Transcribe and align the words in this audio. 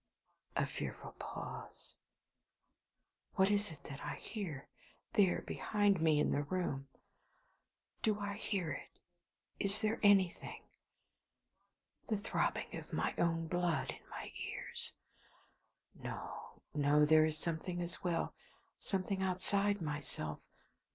A 0.55 0.65
fearful 0.65 1.11
pause. 1.19 1.95
What 3.35 3.51
is 3.51 3.69
that 3.69 3.83
that 3.83 4.01
I 4.03 4.15
hear? 4.15 4.67
There, 5.13 5.43
behind 5.43 6.01
me 6.01 6.19
in 6.19 6.31
the 6.31 6.41
room? 6.41 6.87
Do 8.01 8.19
I 8.19 8.33
hear 8.33 8.71
it? 8.71 8.99
Is 9.59 9.79
there 9.81 9.99
anything? 10.01 10.63
The 12.07 12.17
throbbing 12.17 12.75
of 12.79 12.91
my 12.91 13.13
own 13.19 13.45
blood 13.45 13.91
in 13.91 14.09
my 14.09 14.31
ears. 14.49 14.95
No, 15.93 16.63
no! 16.73 17.05
There 17.05 17.25
is 17.25 17.37
something 17.37 17.79
as 17.79 18.03
well, 18.03 18.33
something 18.79 19.21
outside 19.21 19.83
myself. 19.83 20.39